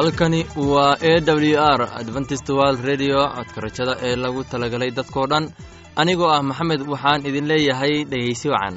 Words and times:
halkani 0.00 0.40
waa 0.72 0.96
e 1.10 1.14
w 1.20 1.56
r 1.78 1.80
adventist 2.00 2.48
world 2.58 2.80
redio 2.90 3.18
codka 3.36 3.58
rajada 3.64 3.94
ee 4.08 4.16
lagu 4.24 4.40
talagalay 4.52 4.90
dadkoo 4.98 5.26
dhan. 5.32 5.44
Anigoo 6.00 6.30
ah 6.36 6.42
maxamed 6.50 6.80
waxaan 6.92 7.26
idin 7.28 7.48
leeyahay 7.50 7.94
dhegaysi 8.10 8.46
wacan. 8.54 8.74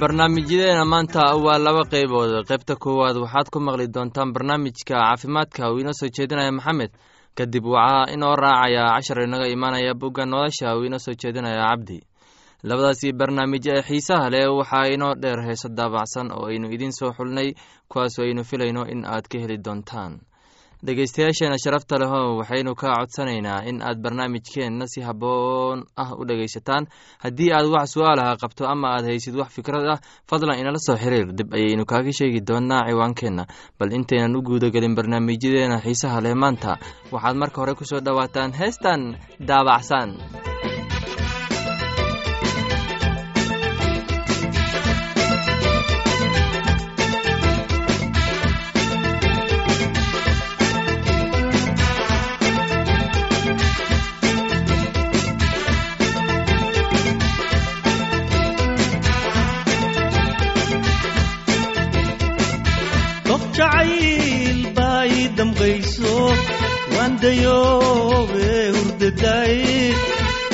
Barnaamijyadeena 0.00 0.84
maanta 0.92 1.22
waa 1.44 1.58
laba 1.58 1.82
qaybood. 1.92 2.32
Qaybta 2.48 2.74
koowaad 2.84 3.16
waxaad 3.24 3.48
ku 3.52 3.58
maqli 3.60 3.86
doontaan 3.94 4.32
barnaamijka 4.34 4.94
caafimaadka. 4.94 5.70
Uu 5.72 5.78
inoo 5.82 5.92
soo 6.00 6.08
jeedinaya 6.16 6.52
maxamed 6.52 6.90
kadib 7.36 7.64
waxaa 7.74 8.12
inoo 8.14 8.36
raacaya 8.36 8.84
cashar 8.96 9.18
inaga 9.24 9.46
imaanaya 9.48 9.94
bugga 9.94 10.24
nolosha 10.26 10.76
uu 10.76 10.84
inoo 10.84 10.98
soo 10.98 11.14
jeedinaya 11.20 11.64
cabdi 11.70 11.98
labadaasi 12.68 13.12
barnaamij 13.12 13.66
ee 13.74 13.82
xiisaha 13.88 14.30
leh 14.30 14.46
waxaa 14.58 14.86
inoo 14.94 15.14
dheer 15.22 15.40
heeso 15.46 15.68
daabacsan 15.68 16.28
oo 16.32 16.46
aynu 16.50 16.66
idiin 16.74 16.92
soo 16.98 17.12
xulnay 17.16 17.48
kuwaasoo 17.90 18.24
aynu 18.26 18.44
filayno 18.44 18.82
in 18.92 19.04
aad 19.04 19.24
ka 19.32 19.38
heli 19.38 19.58
doontaan 19.64 20.12
dhegeystayaasheena 20.86 21.56
sharafta 21.64 21.98
leho 22.02 22.20
waxaynu 22.40 22.74
kaa 22.74 22.96
codsanaynaa 23.00 23.62
in 23.70 23.82
aad 23.82 23.98
barnaamijkeenna 24.04 24.86
si 24.92 25.00
habboon 25.00 25.84
ah 25.96 26.10
u 26.20 26.24
dhegaysataan. 26.28 26.86
Haddii 27.24 27.50
aad 27.52 27.66
wax 27.74 27.86
su'aalaha 27.94 28.36
qabto 28.42 28.66
ama 28.66 28.88
aad 28.96 29.04
haysid 29.10 29.34
wax 29.40 29.50
fikrad 29.56 29.86
ah 29.94 29.98
fadlan 30.30 30.58
inala 30.60 30.78
soo 30.86 30.96
xiriir. 30.96 31.26
Dib 31.38 31.54
ayaynu 31.54 31.84
kaaga 31.86 32.12
sheegi 32.18 32.40
doonaa 32.48 32.82
ciwaankeenna. 32.88 33.44
Bal 33.78 33.92
intaynan 33.92 34.36
u 34.36 34.42
guudagelin 34.42 34.94
barnaamijyadeena 34.98 35.78
xiisaha 35.84 36.20
leh 36.24 36.34
maanta. 36.34 36.78
Waxaad 37.12 37.36
marka 37.36 37.56
hore 37.62 37.74
ku 37.74 37.84
soo 37.84 38.00
dhowaataan 38.00 38.52
heestan 38.60 39.16
daabacsan 39.48 40.18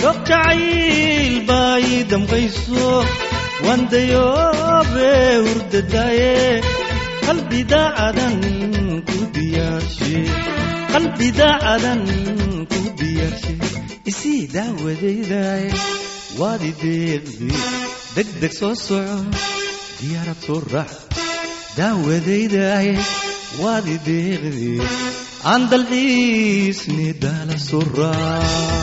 dog 0.09 0.21
jacayl 0.29 1.35
baa 1.49 1.75
ii 1.91 2.01
damqayso 2.11 2.85
waan 3.65 3.83
dayoobe 3.93 5.11
hurdadaye 5.45 6.35
qalbidaacadan 7.27 8.37
ku 9.09 9.19
diyaarshe 13.01 13.55
isii 14.11 14.43
daawadaydaye 14.55 15.71
waadi 16.41 16.71
deeqde 16.83 17.49
degdeg 18.17 18.53
soo 18.61 18.75
soco. 18.87 19.19
Diyaarad 20.01 20.41
soo 20.47 20.61
raac 20.73 20.93
daawadaydaye 21.79 22.95
waadi 23.63 23.97
deeqde 24.09 24.71
aan 25.53 25.63
dalxiisni 25.71 27.09
daala 27.23 27.57
suraa 27.69 27.97
rob 27.99 28.78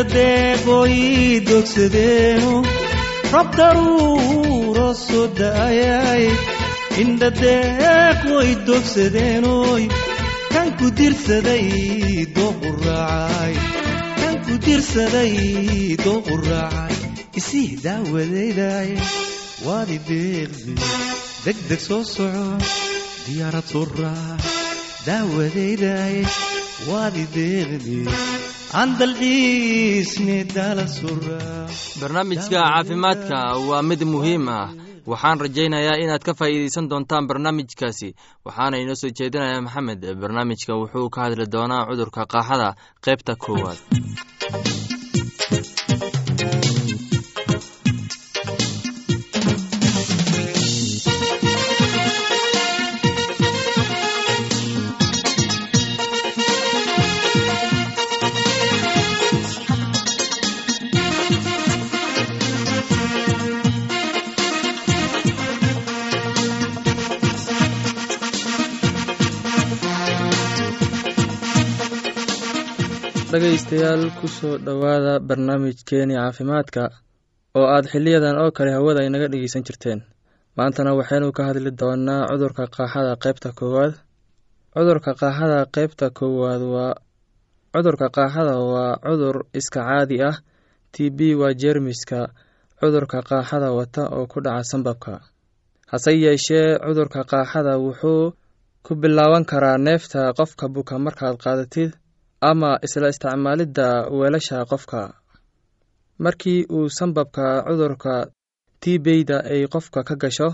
indhadeeqooyi 0.00 1.40
dogsadeenu 1.48 2.52
rob 3.32 3.48
daruuroo 3.58 4.94
soo 5.06 5.26
da'ayay 5.38 6.24
indhadeeq 7.02 8.20
way 8.36 8.50
dogsadeenoy 8.68 9.82
kan 10.54 10.68
ku 10.78 10.86
dirsaday 10.98 11.66
dooqu 12.36 12.68
raacay 12.84 13.54
kan 14.20 14.34
ku 14.46 14.54
dirsaday 14.66 15.34
dooqu 16.04 16.34
raacay 16.48 16.96
isii 17.40 17.70
daawadayday 17.84 18.90
waadi 19.66 19.98
deeqdi 20.08 20.72
degdeg 21.44 21.80
soo 21.88 22.02
soco 22.14 22.46
diyaarad 23.26 23.66
soo 23.72 23.84
raac 24.00 24.44
daawadaydaye 25.06 26.22
waadi 26.88 27.24
deeqdi 27.36 27.98
barnaamijka 32.00 32.50
caafimaadka 32.50 33.38
waa 33.68 33.82
mid 33.82 34.02
muhiim 34.04 34.48
ah. 34.48 34.68
Waxaan 35.06 35.40
rajaynayaa 35.40 35.96
inaad 36.04 36.22
ka 36.22 36.32
faa'iidaysan 36.34 36.88
doontaan 36.90 37.26
barnaamijkaasi. 37.30 38.08
Waxaana 38.46 38.76
inoo 38.82 38.94
soo 38.94 39.10
jeedinaya 39.18 39.60
maxamed. 39.66 40.00
Barnaamijka 40.20 40.72
wuxuu 40.80 41.10
ka 41.14 41.20
hadli 41.24 41.46
doonaa 41.54 41.86
cudurka 41.88 42.22
qaaxada 42.32 42.68
qaybta 43.04 43.32
koowaad 43.44 43.78
dhegaystayaal 73.32 74.02
ku 74.18 74.26
soo 74.28 74.58
dhowaada 74.66 75.12
barnaamijkeeni 75.28 76.14
caafimaadka 76.20 76.82
oo 77.58 77.66
aad 77.74 77.86
xiliyadan 77.92 78.36
oo 78.42 78.50
kale 78.56 78.70
hawada 78.76 79.02
inaga 79.08 79.28
dhegeysan 79.32 79.62
jirteen. 79.66 80.00
Maantana 80.56 80.90
waxaynu 80.98 81.28
ka 81.36 81.42
hadli 81.48 81.70
doonaa 81.80 82.26
cudurka 82.30 82.64
qaaxada 82.76 83.12
qaybta 83.24 83.48
koowaad. 83.58 83.92
Cudurka 84.74 85.10
qaaxada 85.20 85.58
qaybta 85.74 86.06
koowaad 86.18 86.62
waa 86.74 86.94
cudurka 87.74 88.06
qaaxada 88.16 88.54
waa 88.72 88.98
cudur 89.06 89.36
iska 89.58 89.80
caadi 89.88 90.16
ah 90.30 90.36
t 90.92 91.10
b 91.16 91.18
waa 91.40 91.52
jeermiska. 91.60 92.20
Cudurka 92.80 93.18
qaaxada 93.28 93.68
wata 93.78 94.02
oo 94.16 94.26
ku 94.32 94.38
dhaca 94.44 94.64
sambabka. 94.70 95.12
Hase 95.90 96.10
yeeshee 96.24 96.78
cudurka 96.86 97.20
qaaxada 97.30 97.72
wuxuu 97.84 98.32
ku 98.86 98.92
bilaaban 99.00 99.44
karaa 99.50 99.78
neefta 99.86 100.20
qofka 100.38 100.66
buka 100.74 100.94
markaad 101.04 101.36
qaadatid 101.44 101.90
ama 102.40 102.78
isla 102.86 103.08
isticmaalidda 103.12 103.88
weelasha 104.18 104.64
qofka. 104.70 105.02
Markii 106.18 106.64
uu 106.76 106.88
sambabka 106.98 107.46
cudurka 107.66 108.14
tiibeyda 108.80 109.38
ay 109.52 109.66
qofka 109.72 110.00
ka 110.08 110.14
gasho 110.22 110.48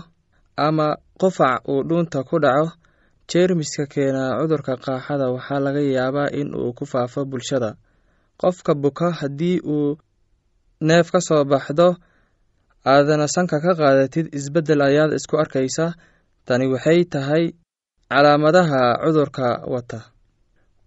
ama 0.57 0.87
qufac 1.19 1.61
uu 1.71 1.83
dhuunta 1.87 2.23
ku 2.29 2.39
dhaco 2.43 2.71
jeermiska 3.29 3.85
keena 3.93 4.23
cudurka 4.39 4.73
qaaxada 4.85 5.25
waxaa 5.35 5.59
laga 5.65 5.81
yaabaa 5.95 6.29
in 6.39 6.49
uu 6.55 6.73
ku 6.77 6.85
faafo 6.85 7.25
bulshada. 7.25 7.75
Qofka 8.41 8.71
buka 8.75 9.07
haddii 9.19 9.59
uu 9.75 9.97
neef 10.87 11.11
ka 11.11 11.19
soo 11.27 11.43
baxdo 11.51 11.87
aadana 12.85 13.27
sanka 13.27 13.57
ka 13.65 13.71
qaadatid 13.79 14.25
isbeddel 14.37 14.81
ayaad 14.81 15.11
isku 15.19 15.35
arkaysa 15.43 15.85
tani 16.47 16.65
waxay 16.73 16.99
tahay 17.13 17.43
calaamadaha 18.11 18.81
cudurka 19.03 19.47
wata 19.73 19.99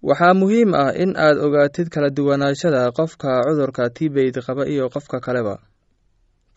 waxaa 0.08 0.34
muhiim 0.40 0.70
ah 0.82 0.92
in 1.02 1.12
aad 1.16 1.36
ogaatid 1.46 1.88
kala 1.94 2.08
duwanaashada 2.16 2.82
qofka 2.98 3.30
cudurka 3.46 3.84
tibeyd 3.96 4.36
qaba 4.46 4.62
iyo 4.72 4.88
qofka 4.94 5.20
kaleba. 5.26 5.56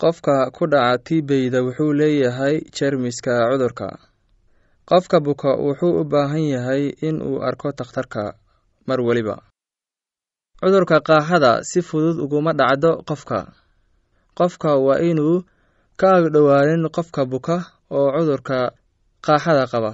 Qofka 0.02 0.36
ku 0.56 0.64
dhaca 0.72 0.98
tibeyda 1.06 1.60
wuxuu 1.66 1.94
leeyahay 2.00 2.56
jermiska 2.76 3.34
cudurka. 3.52 3.88
Qofka 4.90 5.18
buka 5.26 5.52
wuxuu 5.66 6.00
u 6.02 6.04
baahan 6.12 6.46
yahay 6.54 6.84
in 7.08 7.22
uu 7.22 7.42
arko 7.48 7.72
takhtarka 7.72 8.24
mar 8.88 9.00
weliba 9.08 9.36
cudurka 10.62 10.98
qaaxada 11.08 11.52
si 11.70 11.80
fudud 11.88 12.18
uguma 12.24 12.52
dhacdo 12.60 12.92
qofka. 13.08 13.40
Qofka 14.38 14.70
waa 14.86 15.00
inuu 15.10 15.44
ka 16.00 16.08
agdhowaanin 16.18 16.88
qofka 16.96 17.22
buka 17.32 17.56
oo 17.92 18.08
cudurka 18.16 18.72
qaaxada 19.26 19.66
qaba 19.74 19.92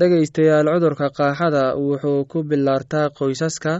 dhegaystayaal 0.00 0.66
cudurka 0.74 1.06
qaaxada 1.18 1.64
wuxuu 1.86 2.24
ku 2.30 2.38
bilaartaa 2.50 3.12
qoysaska 3.18 3.72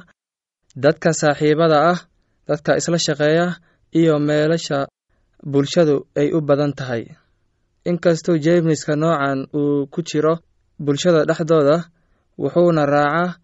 dadka 0.84 1.10
saaxiibada 1.20 1.78
ah 1.92 1.98
dadka 2.48 2.72
isla 2.80 2.98
shaqeeya 3.06 3.46
iyo 4.00 4.14
meelasha 4.28 4.78
bulshadu 5.52 5.96
ay 6.20 6.28
u 6.36 6.38
badan 6.48 6.72
tahay. 6.78 7.02
Inkastoo 7.90 8.36
jeermiska 8.44 8.92
noocan 9.02 9.38
uu 9.60 9.86
ku 9.92 10.00
jiro 10.08 10.34
bulshada 10.84 11.20
dhexdooda 11.28 11.76
wuxuuna 12.42 12.82
raacaa 12.94 13.36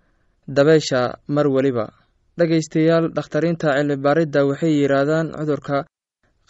dabeesha 0.56 1.00
mar 1.34 1.46
weliba. 1.55 1.87
Dhegaystayaal 2.38 3.05
dhakhtariinta 3.17 3.69
cilibaaridda 3.76 4.40
waxay 4.49 4.73
yidhaahdaan 4.81 5.26
cudurka 5.38 5.76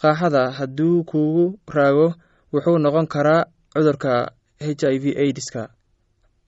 qaaxada 0.01 0.43
hadduu 0.57 1.03
kugu 1.09 1.45
raago 1.75 2.07
wuxuu 2.53 2.77
noqon 2.85 3.07
karaa 3.13 3.47
cudurka 3.73 4.11
h 4.59 4.67
i 4.95 4.97
v 5.03 5.05
aidiska 5.23 5.61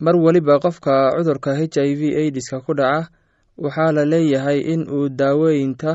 mar 0.04 0.16
weliba 0.24 0.56
qofka 0.64 0.94
cudurka 1.16 1.52
h 1.60 1.78
i 1.90 1.94
v 2.00 2.02
aidiska 2.22 2.58
ku 2.66 2.74
dhaca 2.80 3.10
waxaa 3.64 3.92
la 3.98 4.04
leeyahay 4.12 4.60
in 4.74 4.82
uu 4.98 5.10
daaweynta 5.20 5.92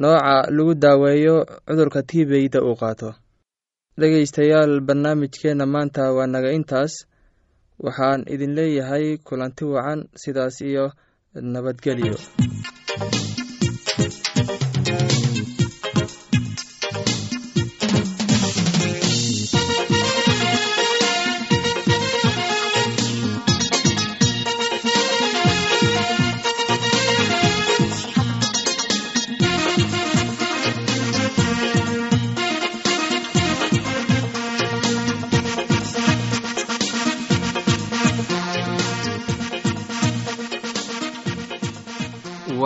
nooca 0.00 0.34
lagu 0.56 0.74
daaweeyo 0.84 1.36
cudurka 1.66 2.00
tibeyda 2.10 2.58
uu 2.68 2.76
qaato. 2.80 3.10
Dhegaystayaal 3.98 4.72
barnaamijkeenna 4.86 5.66
maanta 5.74 6.02
waa 6.16 6.26
naga 6.26 6.50
intaas. 6.58 6.92
Waxaan 7.84 8.20
idin 8.34 8.52
leeyahay 8.58 9.06
kulanti 9.26 9.64
wacan 9.74 10.00
sidaas 10.22 10.56
iyo 10.70 10.84
nabadgelyo 11.52 12.16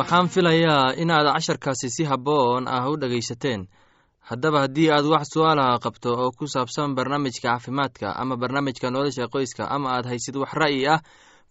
waxaan 0.09 0.29
filayaa 0.29 0.93
inaad 0.97 1.27
casharkaasi 1.35 1.89
si 1.91 2.05
habboon 2.05 2.69
ah 2.69 2.89
u 2.91 2.97
dhegaysateen 2.97 3.69
haddaba 4.31 4.61
haddii 4.65 4.91
aad 4.91 5.05
wax 5.05 5.27
su'aalaha 5.35 5.79
qabto 5.85 6.11
oo 6.23 6.31
ku 6.39 6.47
saabsan 6.47 6.95
barnaamijka 6.97 7.43
caafimaadka 7.49 8.17
ama 8.17 8.37
barnaamijka 8.37 8.91
nolosha 8.91 9.29
qoyska 9.29 9.69
ama 9.71 9.89
aad 9.97 10.07
haysid 10.07 10.37
wax 10.37 10.53
ra'yi 10.63 10.89
ah 10.89 11.01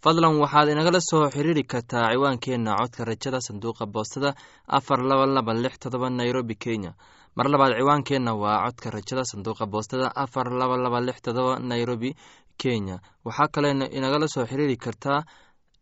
fadlan 0.03 0.39
waxaad 0.41 0.69
inagala 0.69 0.99
soo 1.09 1.29
xiriiri 1.29 1.63
kartaa 1.63 2.09
ciwaankeenna 2.13 2.71
codka 2.79 3.05
rajada 3.05 3.39
sanduuqa 3.47 3.85
boostada 3.85 4.33
afar 4.67 4.99
laba 5.09 5.25
laba 5.25 5.53
lix 5.53 5.77
todoba 5.79 6.09
nairobi 6.09 6.55
kenya. 6.55 6.91
Mar 7.35 7.47
labaad 7.49 7.73
ciwaankeenna 7.77 8.33
waa 8.33 8.65
codka 8.65 8.89
rajada 8.91 9.23
sanduuqa 9.31 9.65
boostada 9.65 10.07
afar 10.15 10.47
laba 10.59 10.77
laba 10.77 10.99
lix 11.01 11.21
todoba 11.21 11.59
nairobi 11.59 12.15
kenya. 12.57 12.97
Waxaa 13.25 13.47
kaleena 13.53 13.85
inagala 13.97 14.27
soo 14.27 14.45
xiriiri 14.45 14.77
kartaa 14.77 15.21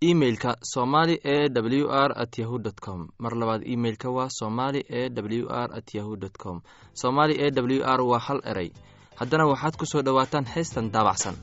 emeilka 0.02 0.58
somali 0.62 1.20
e 1.24 1.50
w 1.50 1.88
r 1.90 2.12
at 2.16 2.38
yahu 2.38 2.60
dt 2.60 2.80
com. 2.82 3.08
Mar 3.20 3.34
labaad 3.36 3.64
emeilka 3.68 4.10
waa 4.10 4.30
somali 4.30 4.80
e 4.90 5.10
w 5.10 5.48
r 5.50 5.70
at 5.78 5.94
yahu 5.96 6.16
dt 6.18 6.38
com. 6.38 6.62
Somali 6.94 7.34
e 7.40 7.52
w 7.52 7.84
r 7.84 8.02
waa 8.02 8.20
hal 8.20 8.42
erey 8.46 8.72
haddana 9.16 9.46
waxaad 9.48 9.78
ku 9.78 9.86
soo 9.86 10.02
dhowaataan 10.02 10.46
heestan 10.46 10.92
daabacsan 10.92 11.36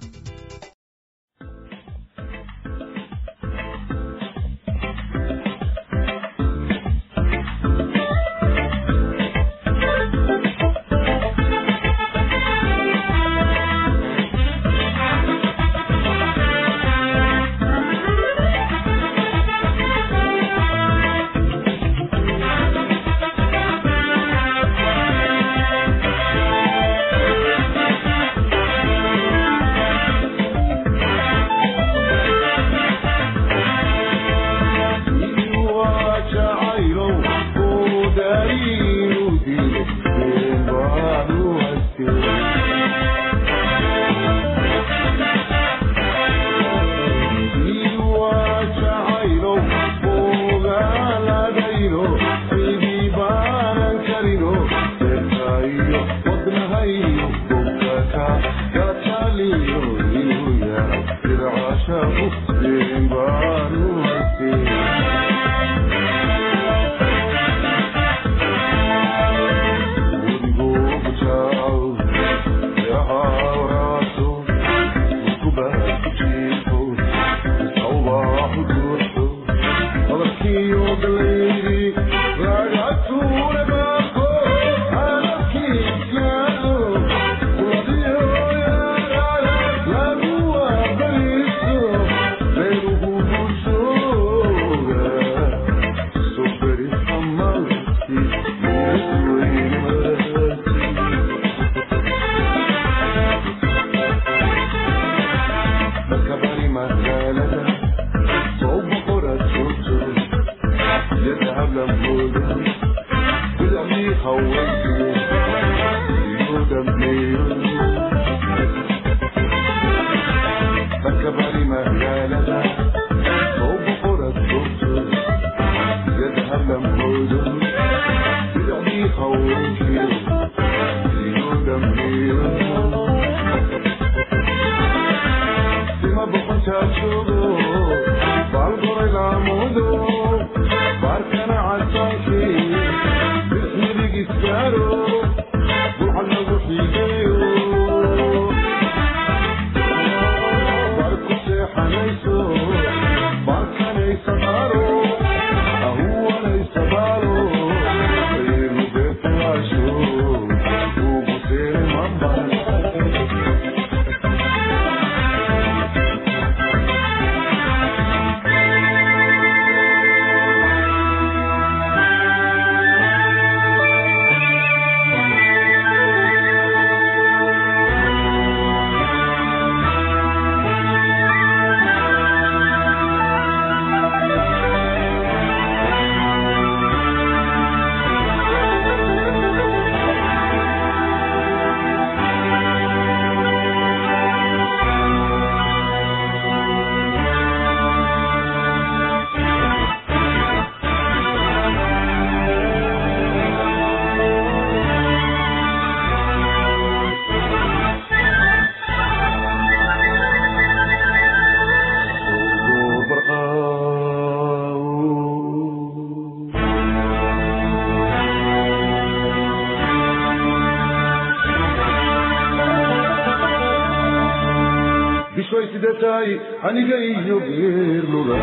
sidataay 226.63 226.69
aniga 226.69 226.97
iyo 227.11 227.37
geerluga 227.47 228.37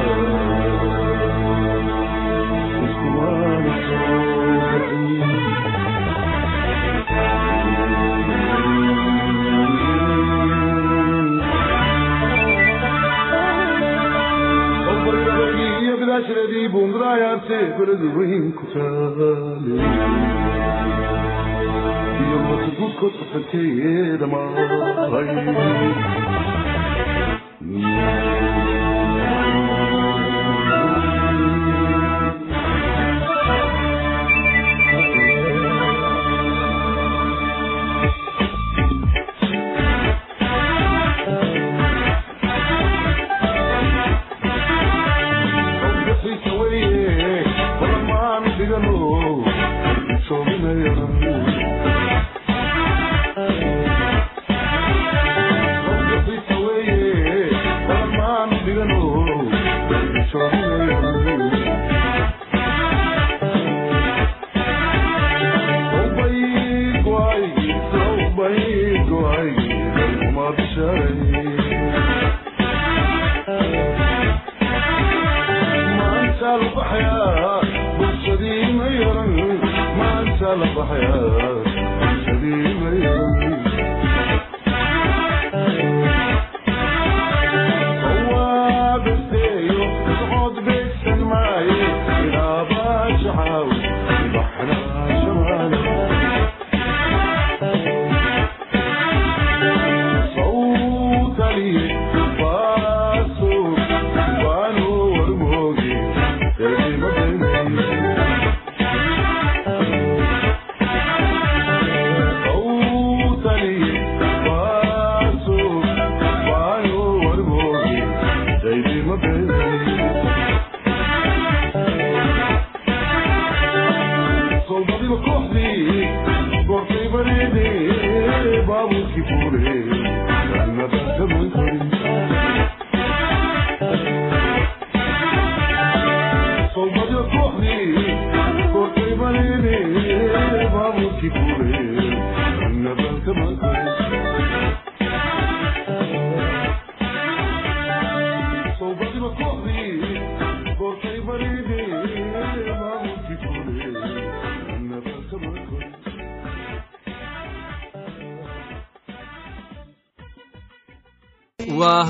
iskumaana 2.86 3.74
soo 3.86 5.30
iyo 15.84 15.94
bidaashiradii 16.02 16.68
buundraayaarte 16.74 17.58
beladu 17.78 18.08
weyn 18.18 18.46
ku 18.58 18.64
taale 18.74 19.30
iyo 22.24 22.38
motagudkood 22.48 23.14
qasanteeda 23.20 24.26
maahay 24.34 25.28
Xiisa 25.30 26.29
Yeah. 27.70 28.29
Ma 70.52 71.09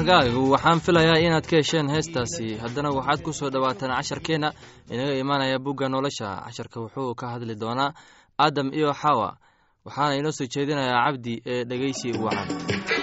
waa 0.10 0.18
hagaagu 0.22 0.52
waxaan 0.52 0.80
filayaa 0.86 1.18
inaad 1.26 1.46
ka 1.50 1.56
hesheen 1.58 1.90
heestaasi. 1.90 2.58
Haddana 2.62 2.90
waxaad 2.98 3.22
ku 3.24 3.32
soo 3.34 3.50
dhowaataan 3.50 3.92
casharkeenna 3.98 4.50
inaga 4.90 5.14
imaanaya 5.22 5.60
bugga 5.60 5.90
nolosha. 5.90 6.30
Casharka 6.46 6.80
wuxuu 6.82 7.16
ka 7.16 7.26
hadli 7.34 7.56
doonaa 7.56 7.94
aadam 8.40 8.74
iyo 8.74 8.94
xawa. 8.94 9.38
Waxaana 9.86 10.16
inoo 10.20 10.32
soo 10.32 10.48
jeedinayaa 10.54 11.06
cabdi 11.06 11.34
ee 11.46 11.64
dhegeysi 11.70 12.10
wacan 12.24 12.99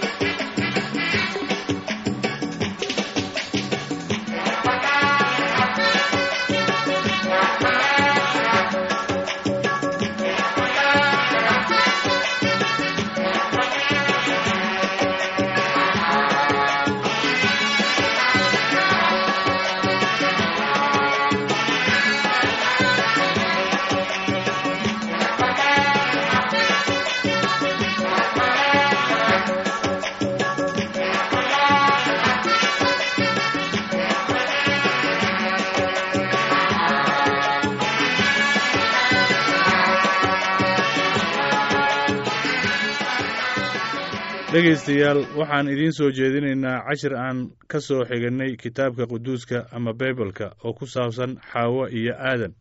dhegaystayaal 44.56 45.20
waxaan 45.38 45.68
idiin 45.68 45.92
soo 45.92 46.10
jeedinaynaa 46.18 46.84
cashir 46.88 47.14
aan 47.16 47.38
ka 47.70 47.80
soo 47.80 48.04
xigannay 48.08 48.56
kitaabka 48.62 49.04
quduuska 49.12 49.58
ama 49.76 49.92
baibalka 49.92 50.46
oo 50.64 50.72
ku 50.72 50.86
saabsan 50.86 51.32
xaawo 51.52 51.88
iyo 51.98 52.14
aadan 52.28 52.52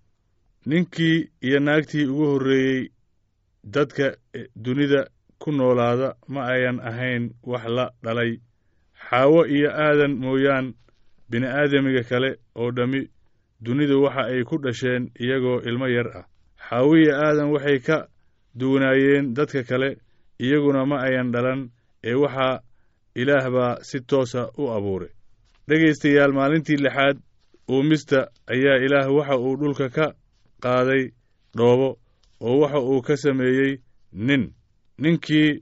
ninkii 0.66 1.18
iyo 1.48 1.60
naagtii 1.60 2.06
ugu 2.12 2.26
horreeyey 2.32 2.90
dadka 3.64 4.06
dunida 4.64 5.02
ku 5.40 5.52
noolaada 5.52 6.08
ma 6.28 6.42
ayan 6.54 6.80
ahayn 6.90 7.24
wax 7.44 7.66
la 7.78 7.86
dhalay. 8.04 8.32
Xaawo 9.10 9.46
iyo 9.56 9.70
aadan 9.72 10.14
mooyaan 10.24 10.74
bini'aadamiga 11.30 12.04
kale 12.10 12.30
oo 12.56 12.72
dhammi 12.72 13.02
dunidu 13.66 14.02
waxa 14.04 14.24
ay 14.32 14.44
ku 14.44 14.56
dhasheen 14.64 15.12
iyagoo 15.20 15.62
ilmo 15.70 15.88
yar 15.88 16.08
ah. 16.20 16.26
Xaawo 16.70 16.98
iyo 16.98 17.14
aadan 17.16 17.52
waxay 17.56 17.80
ka 17.80 17.98
duwanaayeen 18.60 19.34
dadka 19.34 19.64
kale 19.64 19.90
iyaguna 20.40 20.86
ma 20.86 20.98
ayan 21.08 21.32
dhalan 21.32 21.70
ee 22.10 22.14
waxaa 22.24 22.60
ilaah 23.16 23.46
baa 23.56 23.76
si 23.82 24.00
toosa 24.10 24.42
u 24.58 24.64
abuuray. 24.76 25.10
Dhegaystayaal 25.68 26.34
maalintii 26.34 26.78
lixaad 26.86 27.18
uumista 27.70 28.20
ayaa 28.54 28.78
ilaah 28.86 29.08
waxa 29.18 29.36
uu 29.38 29.56
dhulka 29.60 29.90
ka 29.90 30.06
qaaday 30.64 31.04
dhoobo 31.58 31.90
oo 32.42 32.60
waxa 32.62 32.80
uu 32.80 33.02
ka 33.02 33.16
sameeyey 33.18 33.74
nin. 34.14 34.44
Ninkii 35.02 35.62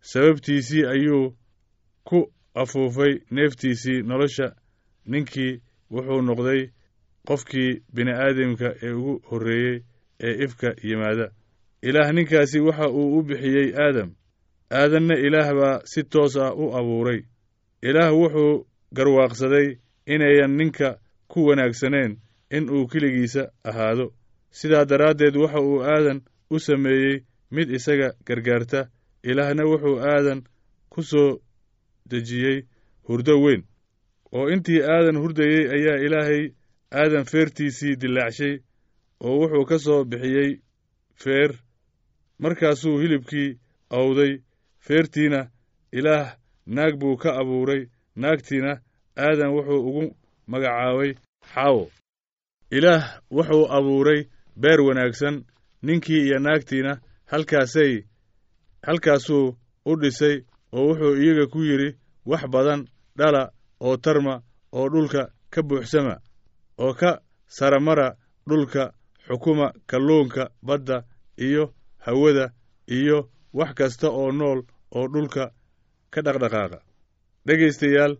sababtiisii 0.00 0.84
ayuu 0.86 1.34
ku 2.04 2.32
afuufay 2.54 3.12
neeftiisii 3.30 4.02
nolosha. 4.02 4.46
Ninkii 5.06 5.60
wuxuu 5.92 6.22
noqday 6.22 6.70
qofkii 7.28 7.82
bini'aadamka 7.94 8.68
ee 8.82 8.92
ugu 8.92 9.14
horreeyey 9.30 9.82
ee 10.20 10.44
ifka 10.44 10.68
yimaada. 10.82 11.26
Ilaah 11.82 12.12
ninkaasi 12.12 12.60
waxa 12.60 12.88
uu 12.88 13.18
u 13.18 13.22
bixiyey 13.22 13.68
aadam 13.84 14.10
aadanna 14.70 15.14
ilaah 15.26 15.48
baa 15.60 15.80
si 15.84 16.02
toos 16.04 16.36
ah 16.36 16.52
u 16.54 16.64
abuuray. 16.78 17.20
Ilaah 17.82 18.12
wuxuu 18.20 18.66
garwaaqsaday 18.96 19.68
inayan 20.06 20.52
ninka 20.58 20.88
ku 21.28 21.38
wanaagsaneen 21.48 22.12
in 22.56 22.64
uu 22.70 22.86
keligiisa 22.86 23.42
ahaado. 23.64 24.06
Sidaa 24.58 24.84
daraaddeed 24.84 25.36
waxa 25.36 25.60
uu 25.60 25.82
aadan 25.82 26.18
u 26.50 26.58
sameeyey 26.58 27.16
mid 27.50 27.68
isaga 27.70 28.08
gargaarta. 28.26 28.80
Ilaahna 29.30 29.62
wuxuu 29.70 29.96
aadan 30.12 30.40
ku 30.92 31.02
soo 31.02 31.40
dejiyey 32.10 32.58
hurdo 33.08 33.34
weyn. 33.44 33.62
Oo 34.32 34.48
intii 34.54 34.82
aadan 34.94 35.16
hurdayey 35.22 35.64
ayaa 35.76 35.98
ilaahay 36.06 36.44
aadan 37.00 37.24
feertiisii 37.32 37.96
dillaacshay 38.00 38.54
oo 39.26 39.34
wuxuu 39.40 39.64
ka 39.70 39.78
soo 39.78 40.04
bixiyey 40.04 40.50
feer. 41.22 41.50
Markaasuu 42.42 42.98
hilibkii 43.02 43.58
awday 43.90 44.32
feertiina 44.80 45.40
ilaah 45.92 46.36
naag 46.66 46.94
buu 47.00 47.16
ka 47.16 47.30
abuuray. 47.40 47.82
Naagtiina 48.16 48.72
aadan 49.16 49.50
wuxuu 49.54 49.80
ugu 49.88 50.04
magacaabay 50.50 51.12
xaawo. 51.52 51.84
Ilaah 52.76 53.04
wuxuu 53.30 53.66
abuuray 53.76 54.20
beer 54.56 54.80
wanaagsan. 54.80 55.44
Ninkii 55.82 56.22
iyo 56.26 56.38
naagtiina 56.38 57.00
halkaasay 57.30 58.04
halkaasuu 58.86 59.56
u 59.86 59.92
dhisay 60.00 60.36
oo 60.72 60.82
wuxuu 60.88 61.14
iyaga 61.22 61.46
ku 61.52 61.58
yidhi 61.68 61.96
wax 62.26 62.42
badan 62.52 62.80
dhala 63.18 63.42
oo 63.80 63.96
tarma 63.96 64.42
oo 64.72 64.88
dhulka 64.92 65.22
ka 65.52 65.62
buuxsama 65.62 66.14
oo 66.78 66.92
ka 67.00 67.20
saramara 67.46 68.16
dhulka 68.48 68.92
xukuma 69.26 69.72
kalluunka 69.86 70.50
badda 70.62 71.04
iyo 71.46 71.74
hawada 71.98 72.52
iyo 72.86 73.30
wax 73.58 73.70
kasta 73.78 74.08
oo 74.20 74.30
nool 74.38 74.60
oo 74.96 75.06
dhulka 75.12 75.44
ka 76.12 76.20
dhaqdhaqaaqa. 76.26 76.78
Dhegaystayaal 77.46 78.14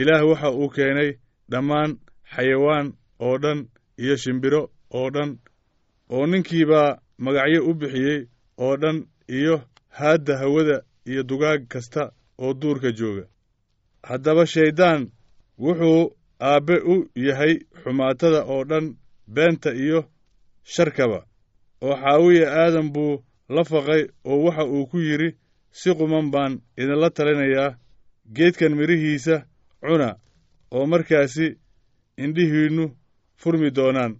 ilaah 0.00 0.22
waxa 0.30 0.48
uu 0.60 0.68
keenay 0.74 1.10
dhammaan 1.50 1.90
xayawaan 2.34 2.86
oo 3.26 3.36
dhan 3.42 3.58
iyo 4.02 4.14
shimbiro 4.22 4.62
oo 4.98 5.08
dhan 5.14 5.30
oo 6.14 6.24
ninkiibaa 6.30 6.98
magacyo 7.24 7.60
u 7.70 7.74
bixiyey 7.80 8.20
oo 8.64 8.74
dhan 8.82 8.98
iyo 9.38 9.54
haadda 9.98 10.34
hawada 10.40 10.76
iyo 11.10 11.22
dugaag 11.28 11.60
kasta 11.72 12.02
oo 12.42 12.52
duurka 12.60 12.90
jooga. 12.98 13.24
Haddaba 14.08 14.46
shayddaan 14.46 15.02
wuxuu 15.58 16.02
aabbe 16.40 16.76
u 16.92 16.94
yahay 17.26 17.54
xumaatada 17.82 18.40
oo 18.52 18.62
dhan 18.70 18.86
beenta 19.34 19.70
iyo 19.84 19.98
sharkaba. 20.74 21.20
Oo 21.82 21.94
xaawiya 22.02 22.46
aadan 22.62 22.88
buu 22.94 23.22
la 23.54 23.62
faqay 23.70 24.02
oo 24.30 24.38
waxa 24.44 24.64
uu 24.74 24.86
ku 24.90 24.98
yidhi 25.08 25.28
si 25.78 25.90
quman 25.98 26.26
baan 26.34 26.52
idinla 26.80 27.08
talinayaa 27.16 27.76
geedkan 28.36 28.72
midhihiisa 28.78 29.36
cuna 29.86 30.08
oo 30.76 30.86
markaasi 30.92 31.46
indhihiinnu 32.24 32.84
furmi 33.40 33.70
doonaan 33.76 34.12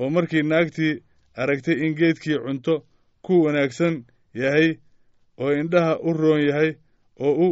oo 0.00 0.08
markii 0.14 0.42
naagtii 0.50 0.94
aragtay 1.40 1.76
in 1.86 1.94
geedkii 1.98 2.38
cunto 2.44 2.74
ku 3.24 3.32
wanaagsan 3.44 3.94
yahay 4.40 4.68
oo 5.42 5.50
indhaha 5.60 5.94
u 6.08 6.12
roon 6.20 6.42
yahay 6.48 6.70
oo 7.26 7.48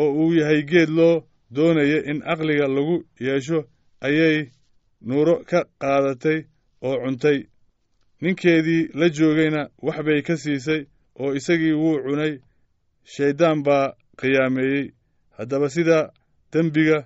oo 0.00 0.08
uu 0.20 0.32
yahay 0.38 0.60
geed 0.70 0.90
loo 0.98 1.14
doonaya 1.54 1.98
in 2.10 2.18
caqliga 2.26 2.66
lagu 2.76 2.96
yeesho 3.26 3.58
ayay 4.06 4.36
nuuro 5.06 5.34
ka 5.50 5.58
qaadatay 5.80 6.38
oo 6.86 6.96
cuntay 7.04 7.38
ninkeedii 8.20 8.88
la 8.98 9.06
joogayna 9.16 9.68
wax 9.82 9.98
bay 10.06 10.22
ka 10.22 10.36
siisay 10.36 10.80
oo 11.20 11.34
isagii 11.38 11.72
wuu 11.72 11.98
cunay. 12.04 12.32
Shayddaan 13.12 13.62
baa 13.66 13.92
khiyaameeyey 14.18 14.84
haddaba 15.38 15.68
sidaa 15.74 16.10
dembiga 16.52 16.98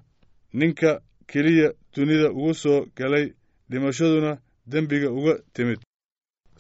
ninka 0.53 1.01
keliya 1.31 1.69
dunida 1.95 2.29
ugu 2.31 2.55
soo 2.55 2.87
galay 2.97 3.27
dhimashaduna 3.71 4.33
dembiga 4.73 5.11
uga 5.19 5.35
timid. 5.55 5.81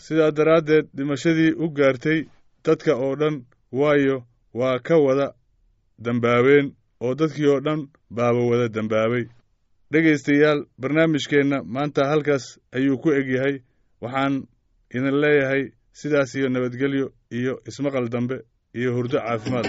Sidaa 0.05 0.31
daraaddeed 0.37 0.87
dhimashadii 0.97 1.53
u 1.63 1.69
gaartay 1.77 2.21
dadka 2.65 2.93
oo 2.97 3.17
dhan 3.21 3.37
waayo 3.73 4.17
waa 4.55 4.79
ka 4.79 4.97
wada 4.99 5.35
dembaabeen 6.05 6.67
oo 7.01 7.15
dadkii 7.15 7.47
oo 7.53 7.61
dhan 7.61 7.81
baaba 8.11 8.41
wada 8.51 8.69
dembaabay 8.69 9.25
dhegaystayaal 9.93 10.61
barnaamijkeenna 10.81 11.63
maanta 11.75 12.03
halkaas 12.11 12.45
ayuu 12.73 12.99
ku 13.03 13.09
eg 13.13 13.29
yahay 13.37 13.57
waxaan 14.05 14.35
idin 14.97 15.17
leeyahay 15.23 15.63
sidaas 16.01 16.31
iyo 16.39 16.49
nabadgelyo 16.55 17.07
iyo 17.39 17.53
ismaqal 17.69 18.07
dambe 18.15 18.37
iyo 18.79 18.91
hurdo 18.97 19.19
caafimaad 19.27 19.67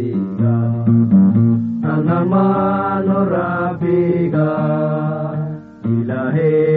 Rabbiga, 0.00 0.56
Anamano 1.84 3.28
Rabbiga, 3.28 4.48
Ilahe 5.84 6.69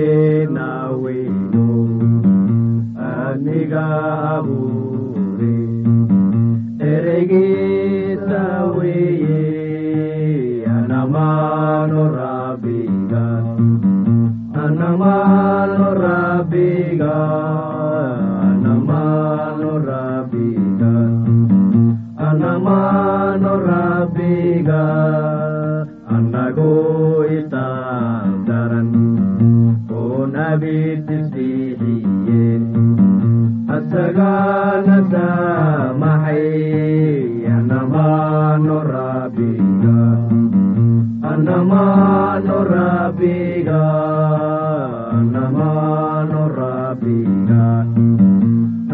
Rabbiga, 47.04 47.84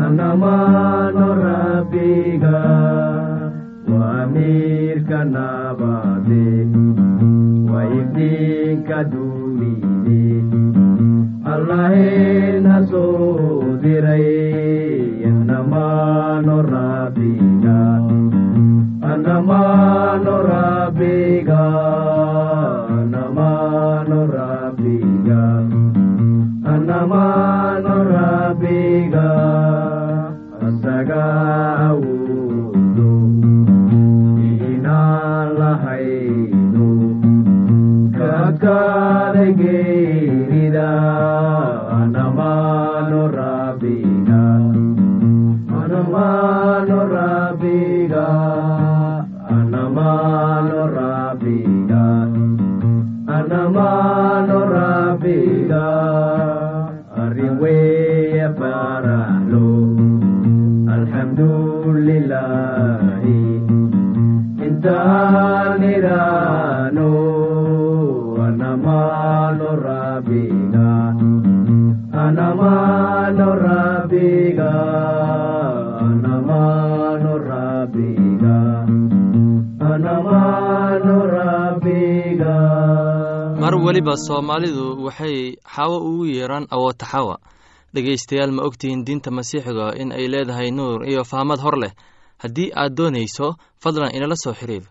Anamano 0.02 1.28
Rabbiga, 1.46 2.58
Wa 3.86 4.24
Amir 4.24 4.98
Kanabade, 5.06 6.66
Wa 7.70 7.82
Ibni 7.86 8.82
Kadumide, 8.88 10.42
Allah 11.46 11.94
naso 12.66 13.78
dirai, 13.78 15.22
Anamano 15.30 16.66
Rabbiga, 16.66 17.80
Anamano 19.06 20.36
anamaano 53.50 54.58
rabbiga 54.74 55.86
arrin 57.22 57.54
weeye 57.62 58.46
faraxlo 58.60 59.64
alxamdulilahi 60.96 63.38
weliba 83.90 84.14
soomaalidu 84.18 84.86
waxay 85.06 85.38
xawo 85.76 85.98
ugu 86.10 86.26
yeeraan 86.36 86.66
awotaxawa 86.76 87.36
dhegaystayaal 87.94 88.52
ma 88.58 88.62
ogtihiin 88.68 89.02
diinta 89.06 89.32
masiixiga 89.38 89.88
in 90.02 90.12
ay 90.12 90.26
leedahay 90.34 90.70
nuur 90.72 91.00
iyo 91.10 91.24
fahmad 91.24 91.60
hor 91.60 91.78
leh. 91.84 91.92
Haddii 92.44 92.70
aad 92.82 92.94
doonayso 92.98 93.48
fadlan 93.84 94.14
inala 94.18 94.36
soo 94.44 94.54
xiriir. 94.54 94.84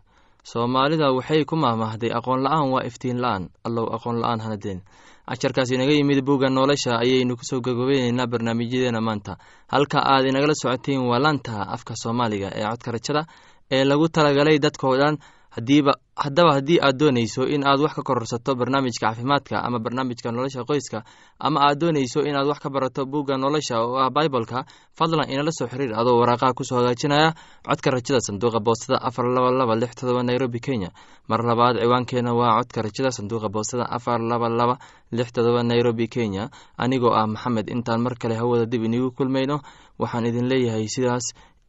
Soomaalida 0.50 1.12
waxay 1.16 1.44
ku 1.44 1.54
maahmaahday 1.56 2.10
aqoon 2.18 2.42
la'aan 2.44 2.70
waa 2.74 2.82
iftiin 2.90 3.18
la'aan. 3.22 3.44
Allow 3.66 3.86
aqoon 3.96 4.16
la'aan 4.22 4.40
hanadeen 4.44 4.80
casharkaas 5.28 5.70
inaga 5.70 5.92
yimid 5.92 6.20
bugga 6.26 6.48
nolosha 6.50 6.98
ayaynu 6.98 7.36
ku 7.38 7.44
soo 7.44 7.60
gagobeyneynaa 7.60 8.26
barnaamijyadeena 8.26 9.00
maanta. 9.00 9.36
Halka 9.72 9.98
aad 10.12 10.24
inagala 10.26 10.54
socotiin 10.62 11.06
waa 11.10 11.18
laanta 11.24 11.54
afka 11.74 11.94
soomaaliga 12.02 12.48
ee 12.58 12.64
codka 12.70 12.90
rajada 12.92 13.22
ee 13.70 13.84
lagu 13.84 14.08
talagalay 14.08 14.58
dadkoo 14.58 14.96
dhan 15.00 15.14
hadiiba 15.58 15.92
haddaba 16.24 16.50
haddii 16.58 16.78
aad 16.86 16.96
doonayso 17.00 17.42
in 17.54 17.62
aad 17.66 17.80
wax 17.84 17.94
ka 17.98 18.02
kororsato 18.02 18.54
barnaamijka 18.54 19.06
caafimaadka 19.10 19.56
ama 19.66 19.78
barnaamijka 19.84 20.30
nolosha 20.32 20.62
qoyska 20.70 21.02
ama 21.46 21.58
aad 21.66 21.78
doonayso 21.82 22.20
inaad 22.30 22.46
wax 22.46 22.58
ka 22.64 22.70
barato 22.70 23.02
bugga 23.06 23.34
nolosha 23.38 23.76
oo 23.82 23.98
ah 23.98 24.10
biboleka 24.10 24.64
fadlan 24.98 25.26
inala 25.30 25.50
soo 25.58 25.66
xiriir 25.72 25.92
adoo 26.00 26.14
waraaqaha 26.20 26.54
ku 26.58 26.62
soo 26.64 26.78
hagaajinaya 26.78 27.34
codka 27.66 27.90
rajada 27.90 28.20
sanduuqa 28.26 28.60
boostada 28.66 28.98
afar 29.08 29.26
laba 29.34 29.50
laba 29.60 29.74
lix 29.82 29.92
todoba 29.98 30.22
nairobi 30.22 30.60
kenya. 30.66 30.90
Mar 31.28 31.40
labaad 31.44 31.76
ciwaankeena 31.82 32.32
waa 32.38 32.58
codka 32.62 32.82
rajada 32.86 33.10
sanduuqa 33.18 33.48
boostada 33.54 33.84
afar 33.96 34.20
laba 34.30 34.48
laba 34.48 34.74
lix 35.12 35.28
todoba 35.36 35.62
nairobi 35.62 36.06
kenya. 36.14 36.44
Anigoo 36.78 37.12
ah 37.20 37.26
maxamed 37.26 37.66
intaan 37.74 38.00
mar 38.04 38.14
kale 38.18 38.34
hawada 38.40 38.66
dib 38.66 38.82
inigu 38.88 39.10
kulmayno 39.18 39.56
waxaan 39.98 40.26
idin 40.30 40.46
leeyahay 40.50 40.86
sidaas 40.94 41.26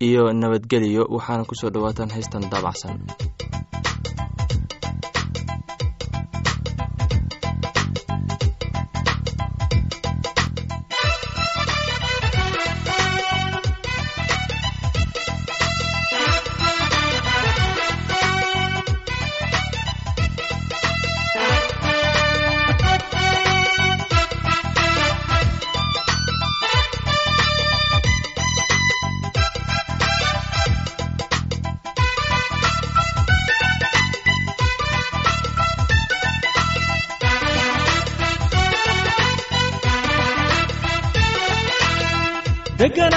iyo 0.07 0.23
nabadgeliyo. 0.33 1.03
Waxaana 1.15 1.43
ku 1.49 1.53
soo 1.59 1.69
dhawaataan 1.73 2.09
haystan 2.15 2.43
daabacsan 2.51 2.97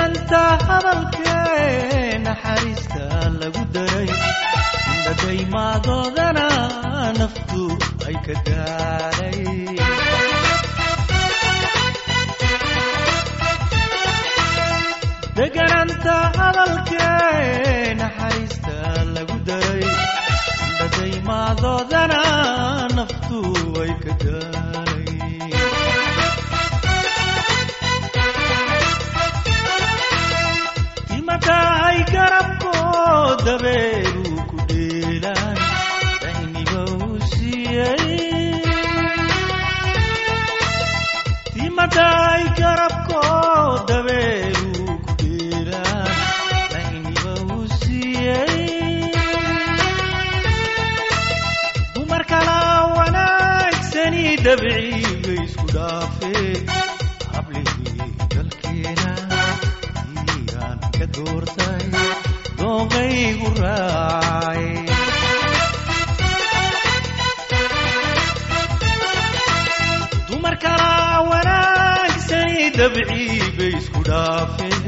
degananta 0.03 0.43
hadalkee 0.69 2.19
naxariista 2.25 3.05
lagu 3.41 3.63
daray. 3.75 4.09
Indhadaymadoodana 4.95 6.47
naftu 7.19 7.63
ay 8.09 8.17
ka 8.27 8.35
gaadhay 8.47 9.41
degananta 15.37 16.15
hadalkee 16.39 17.95
naxariista 18.01 18.77
lagu 19.15 19.37
daray. 19.49 19.83
Indhadaymadoodana 20.69 22.21
garabkoo 33.45 34.22
raacay 63.63 64.67
dumar 70.29 70.55
kala 70.65 70.91
wanaagsani 71.31 72.65
dabciga 72.79 73.67
isku 73.79 74.01
dhaafee 74.09 74.81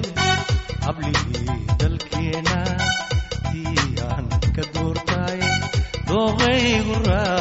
hablihii 0.86 1.56
dalkeena 1.80 2.58
diiraan 3.50 4.26
ka 4.56 4.62
doortay 4.74 5.40
dooqaygu 6.08 6.96
raacay 7.08 7.33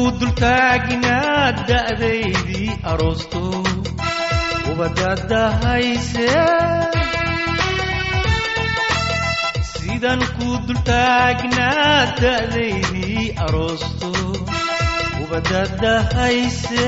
kuu 0.00 0.12
dultaagnaa 0.20 1.46
da'daydii 1.68 2.68
aroosto 2.90 3.40
ubadadahayse 4.72 6.28
sidan 9.72 10.20
kuu 10.36 10.56
dultaagnaa 10.68 11.98
da'daydii 12.22 13.26
aroosto 13.46 14.10
ubadadahayse 15.24 16.86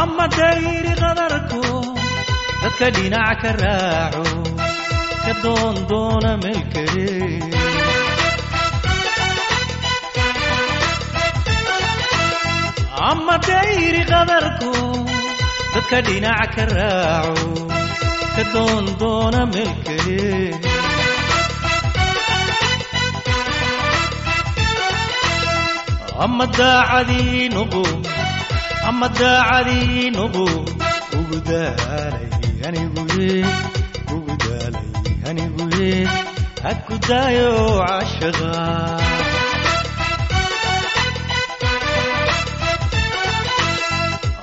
ama 0.00 0.26
dayri 0.38 0.94
qadarko 1.02 1.62
dadka 2.62 2.88
dhinac 2.98 3.38
ka 3.44 3.50
raaco 3.62 4.26
ka 5.24 5.32
doon 5.46 5.76
doona 5.92 6.32
meel 6.42 6.62
kale 6.74 7.61
ama 13.10 13.34
dayri 13.48 14.02
qadarko 14.10 14.72
dadka 15.74 15.98
dhinac 16.06 16.42
ka 16.54 16.64
raaco 16.74 17.50
ka 18.34 18.42
doon 18.52 18.84
doona 19.00 19.40
meel 19.52 19.72
kale 19.86 20.20
ama 26.24 26.46
daacadii 26.58 27.48
nuqu 27.54 27.82
ama 28.88 29.06
daacadii 29.20 30.06
nuqu 30.16 30.44
ugu 31.18 31.38
daalay 31.48 32.28
aniguye 32.66 33.36
ugu 34.14 34.34
daalay 34.44 34.88
aniguye 35.28 35.92
haku 36.64 36.94
daayo 37.08 37.50
cashaqa 37.88 38.52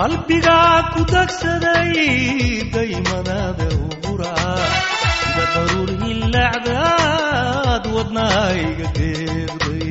qalbigaa 0.00 0.76
ku 0.92 1.00
dagsaday 1.12 1.92
daymadaada 2.74 3.66
ugura 3.88 4.34
sida 5.20 5.44
daruur 5.54 5.90
hillacdaad 6.02 7.84
wadnahayga 7.96 8.86
deeqday 8.98 9.88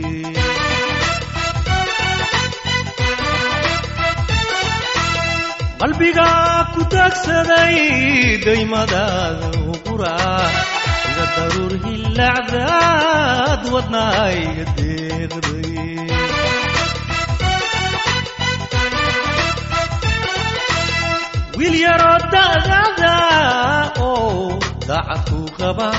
qalbigaa 5.79 6.59
ku 6.73 6.81
dagsaday 6.93 7.77
daymadaada 8.45 9.47
ugura 9.73 10.15
sida 11.03 11.25
daruur 11.35 11.73
hillacdaad 11.85 13.61
wadnahayga 13.73 14.65
deeqday 14.77 15.58
wiil 21.59 21.75
yaroo 21.85 22.17
da'dada 22.33 23.13
oo 24.07 24.59
daacad 24.87 25.23
ku 25.29 25.39
qaba 25.59 25.89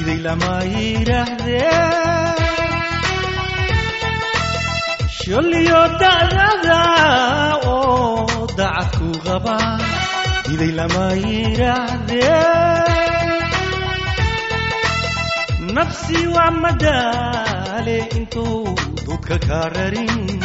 iday 0.00 0.18
lama 0.26 0.54
yidhaahdee 0.74 1.74
sholiyo 5.18 5.82
da'dada 6.02 6.80
oo 7.74 8.46
daacad 8.58 8.90
ku 8.98 9.08
qaba 9.26 9.56
iday 10.54 10.72
lama 10.80 11.06
yidhaahdee 11.24 12.34
nafsi 15.76 16.18
waa 16.34 16.52
madaale 16.64 17.96
intuu 18.18 18.60
dudka 19.06 19.36
kaa 19.48 19.66
rarin 19.76 20.40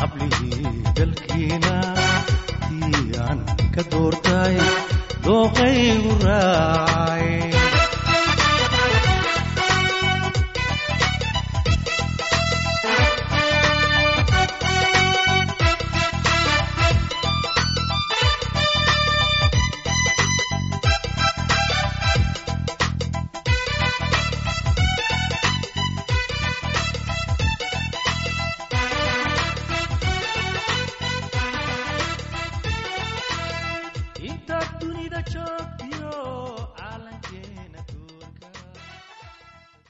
hablihii 0.00 0.72
dalkiina 0.96 1.74
ka 3.78 3.84
doortay 3.94 4.56
dooqaygu 5.24 6.12
raacay 6.26 7.26